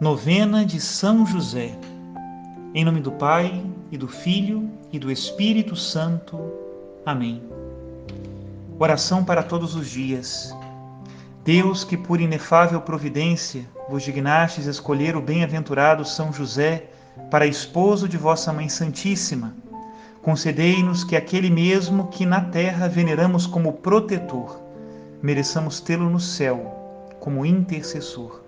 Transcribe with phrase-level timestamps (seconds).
[0.00, 1.76] Novena de São José.
[2.72, 3.60] Em nome do Pai,
[3.90, 6.38] e do Filho, e do Espírito Santo.
[7.04, 7.42] Amém.
[8.78, 10.56] Oração para todos os dias.
[11.44, 16.84] Deus, que por inefável providência vos dignastes escolher o bem-aventurado São José
[17.28, 19.52] para esposo de vossa Mãe Santíssima,
[20.22, 24.60] concedei-nos que aquele mesmo que na terra veneramos como protetor,
[25.20, 28.46] mereçamos tê-lo no céu como intercessor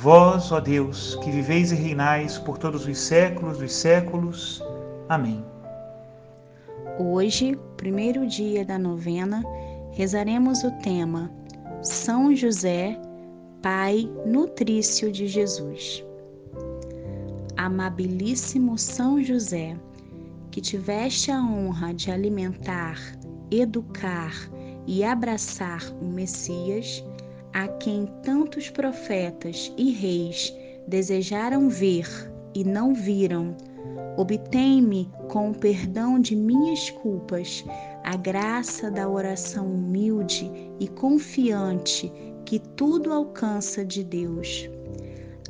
[0.00, 4.62] Vós, ó Deus, que viveis e reinais por todos os séculos dos séculos.
[5.08, 5.44] Amém.
[7.00, 9.42] Hoje, primeiro dia da novena,
[9.90, 11.28] rezaremos o tema
[11.82, 12.96] São José,
[13.60, 16.04] Pai nutrício de Jesus.
[17.56, 19.76] Amabilíssimo São José,
[20.52, 23.00] que tiveste a honra de alimentar,
[23.50, 24.32] educar
[24.86, 27.04] e abraçar o Messias,
[27.52, 30.54] a quem tantos profetas e reis
[30.86, 32.06] desejaram ver
[32.54, 33.56] e não viram,
[34.16, 37.64] obtém-me com o perdão de minhas culpas
[38.04, 42.12] a graça da oração humilde e confiante
[42.44, 44.68] que tudo alcança de Deus.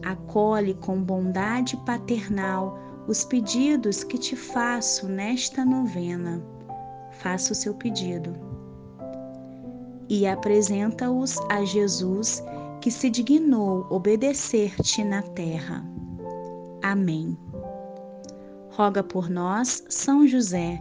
[0.04, 6.42] Acolhe com bondade paternal os pedidos que te faço nesta novena.
[7.12, 8.47] Faça o seu pedido
[10.08, 12.42] e apresenta-os a Jesus,
[12.80, 15.84] que se dignou obedecer-te na terra.
[16.82, 17.36] Amém.
[18.70, 20.80] Roga por nós, São José,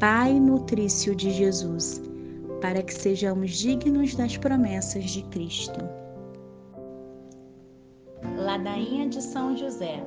[0.00, 2.02] Pai nutrício de Jesus,
[2.60, 5.80] para que sejamos dignos das promessas de Cristo.
[8.36, 10.02] Ladainha de São José.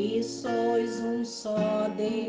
[0.00, 2.24] Que sois um só Deus,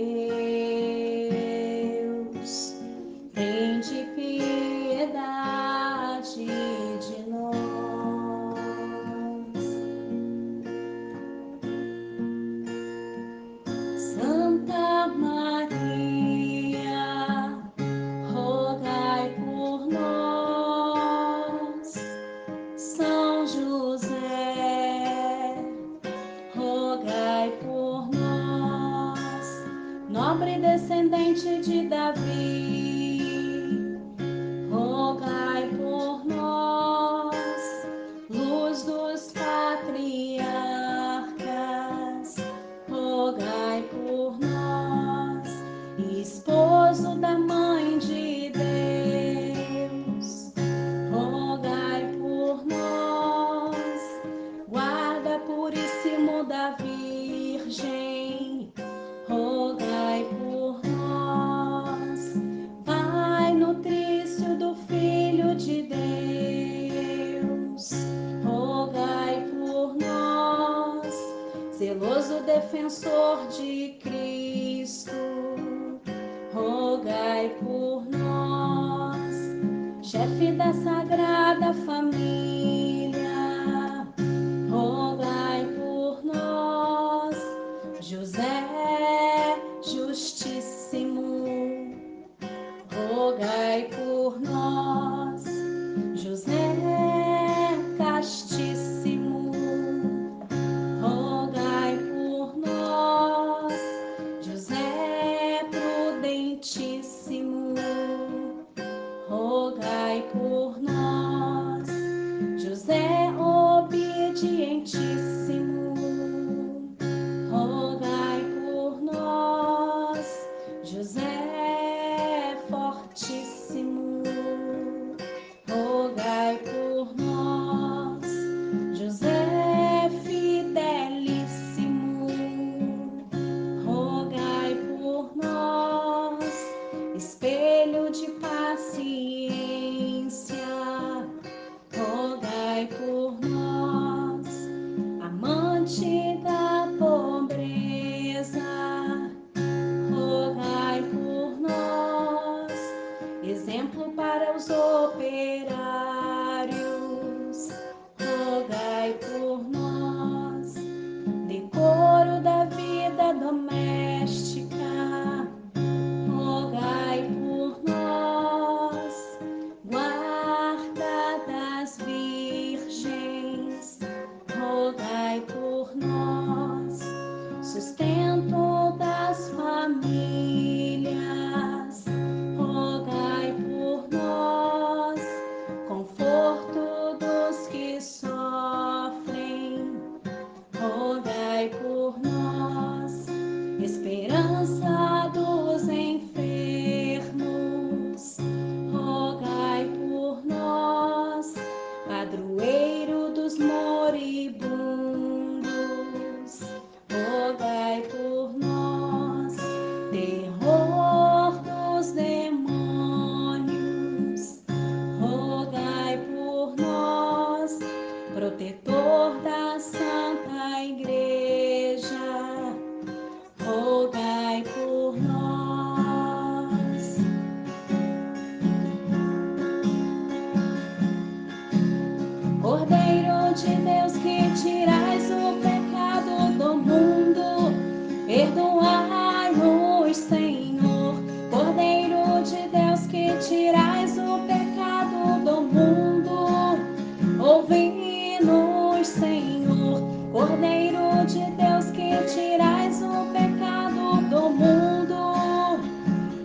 [31.11, 32.90] descendente de Davi,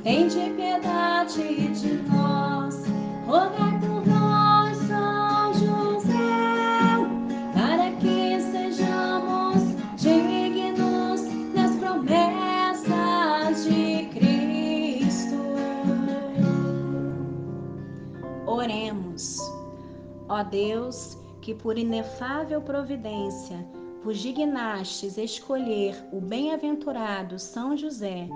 [0.06, 2.84] tende piedade de nós.
[3.26, 6.14] Rogai por nós, São José,
[7.52, 9.64] para que sejamos
[9.96, 11.22] dignos
[11.52, 15.34] das promessas de Cristo.
[18.46, 19.40] Oremos.
[20.28, 23.66] Ó Deus, que por inefável providência
[24.04, 28.28] vos dignastes escolher o bem-aventurado São José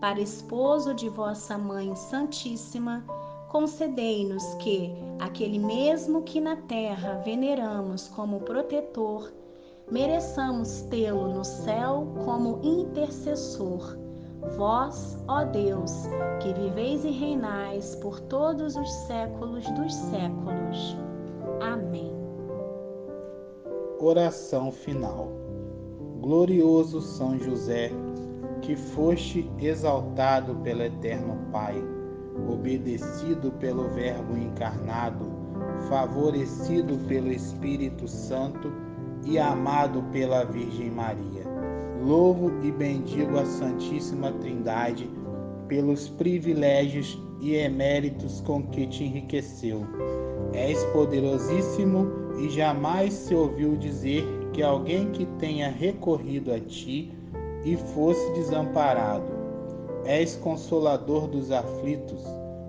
[0.00, 3.04] para esposo de vossa Mãe Santíssima,
[3.48, 9.32] concedei-nos que, aquele mesmo que na terra veneramos como protetor,
[9.90, 13.96] mereçamos tê-lo no céu como intercessor.
[14.56, 15.92] Vós, ó Deus,
[16.40, 20.96] que viveis e reinais por todos os séculos dos séculos.
[21.60, 22.12] Amém.
[23.98, 25.28] Oração final.
[26.20, 27.90] Glorioso São José,
[28.62, 31.82] que foste exaltado pelo Eterno Pai,
[32.50, 35.26] obedecido pelo Verbo encarnado,
[35.88, 38.72] favorecido pelo Espírito Santo
[39.24, 41.44] e amado pela Virgem Maria.
[42.02, 45.10] Louvo e bendigo a Santíssima Trindade
[45.66, 49.86] pelos privilégios e eméritos com que te enriqueceu.
[50.52, 52.06] És poderosíssimo
[52.38, 57.17] e jamais se ouviu dizer que alguém que tenha recorrido a ti
[57.64, 59.32] e fosse desamparado.
[60.04, 62.24] És consolador dos aflitos,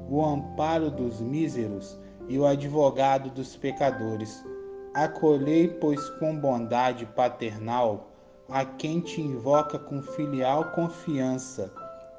[0.10, 4.44] o amparo dos míseros e o advogado dos pecadores.
[4.94, 8.10] Acolhei, pois, com bondade paternal
[8.50, 11.72] a quem te invoca com filial confiança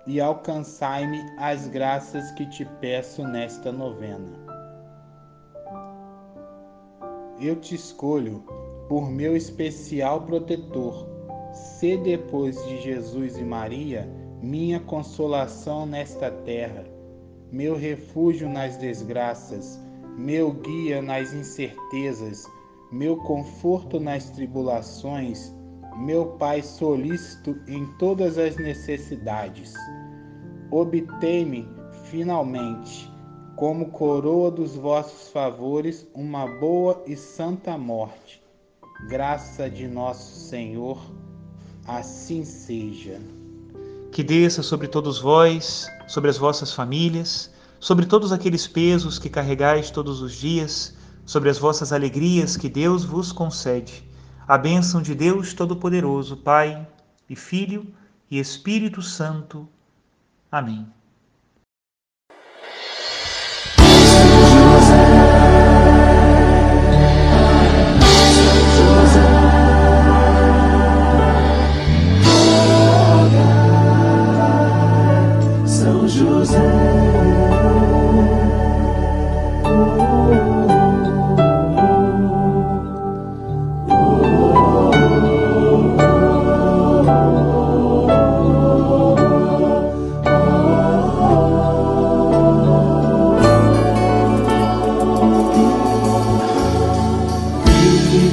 [0.07, 4.31] e alcançai-me as graças que te peço nesta novena.
[7.41, 8.45] Eu te escolho
[8.89, 11.09] por meu especial protetor.
[11.53, 14.09] Se depois de Jesus e Maria
[14.43, 16.85] minha consolação nesta terra,
[17.51, 19.79] meu refúgio nas desgraças,
[20.17, 22.45] meu guia nas incertezas,
[22.93, 25.55] meu conforto nas tribulações,
[25.97, 29.75] meu Pai solícito em todas as necessidades.
[30.71, 31.69] Obtei-me,
[32.05, 33.11] finalmente,
[33.57, 38.43] como coroa dos vossos favores, uma boa e santa morte.
[39.09, 40.99] Graça de nosso Senhor,
[41.87, 43.21] assim seja.
[44.13, 49.91] Que desça sobre todos vós, sobre as vossas famílias, sobre todos aqueles pesos que carregais
[49.91, 50.95] todos os dias,
[51.25, 54.05] sobre as vossas alegrias que Deus vos concede.
[54.47, 56.87] A bênção de Deus Todo-Poderoso, Pai
[57.29, 57.87] e Filho
[58.31, 59.69] e Espírito Santo.
[60.51, 60.87] Amém.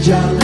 [0.07, 0.36] ya.